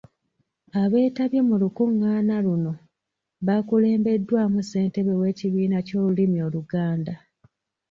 Abeetabye 0.81 1.39
mu 1.47 1.55
lukungaana 1.61 2.35
luno 2.45 2.73
bakulembeddwamu 3.45 4.59
ssentebe 4.63 5.13
w’ekibiina 5.21 5.77
ky’olulimi 5.87 6.37
Oluganda. 6.47 7.13